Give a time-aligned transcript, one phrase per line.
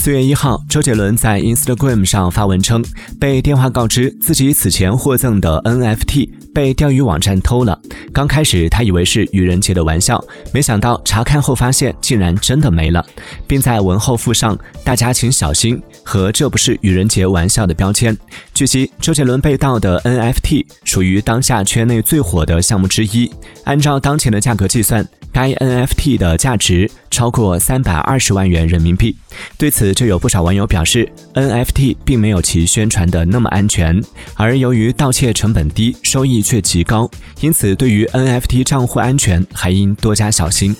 [0.00, 2.82] 四月一号，周杰伦在 Instagram 上发文称，
[3.20, 7.78] 被电话告知自己此前获赠的 NFT 被钓鱼网站偷了。
[8.10, 10.18] 刚开始他以为是愚人节的玩笑，
[10.54, 13.04] 没想到查看后发现竟然真的没了，
[13.46, 18.16] 并在文后附上“大家请小心”和“这不是愚人节玩笑”的标签。
[18.54, 23.30] 据悉，周杰伦被盗的 NFT 属于当下圈内最火的项目之一，
[23.64, 25.06] 按照当前的价格计算。
[25.32, 29.16] 该 NFT 的价值超过三百二十万元人民币。
[29.56, 34.00] 对此，就有不少网友表示，NFT 并没有其宣传的那么安全，
[34.34, 37.10] 而由于盗窃成本低，收益却极高，
[37.40, 40.74] 因此对于 NFT 账户安全还应多加小心。